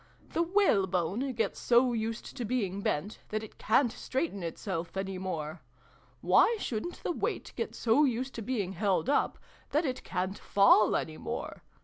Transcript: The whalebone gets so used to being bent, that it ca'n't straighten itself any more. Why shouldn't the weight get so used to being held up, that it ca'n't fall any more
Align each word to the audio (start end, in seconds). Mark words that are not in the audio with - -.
The 0.33 0.41
whalebone 0.41 1.31
gets 1.33 1.59
so 1.59 1.93
used 1.93 2.35
to 2.35 2.43
being 2.43 2.81
bent, 2.81 3.19
that 3.29 3.43
it 3.43 3.59
ca'n't 3.59 3.91
straighten 3.91 4.41
itself 4.41 4.97
any 4.97 5.19
more. 5.19 5.61
Why 6.21 6.55
shouldn't 6.59 7.03
the 7.03 7.11
weight 7.11 7.53
get 7.55 7.75
so 7.75 8.03
used 8.03 8.33
to 8.33 8.41
being 8.41 8.71
held 8.73 9.11
up, 9.11 9.37
that 9.69 9.85
it 9.85 10.03
ca'n't 10.03 10.39
fall 10.39 10.95
any 10.95 11.17
more 11.19 11.61